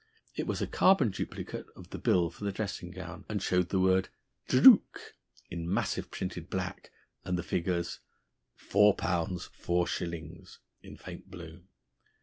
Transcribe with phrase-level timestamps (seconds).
[0.35, 3.79] It was a carbon duplicate of the bill for the dressing gown, and showed the
[3.79, 4.09] word
[4.47, 5.13] "Drook"
[5.51, 6.89] in massive printed black,
[7.23, 7.99] and the figures
[8.59, 10.21] £4 4 0
[10.81, 11.65] in faint blue.